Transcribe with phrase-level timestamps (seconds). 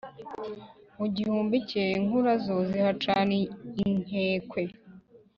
[0.97, 3.33] mu gihumbi cye inkurazo zihacana
[3.83, 4.61] inkekwe